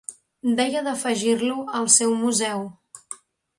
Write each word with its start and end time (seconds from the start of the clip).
Deia 0.59 0.81
d'afegir-lo 0.87 1.59
al 1.81 1.93
seu 1.99 2.17
museu. 2.25 2.67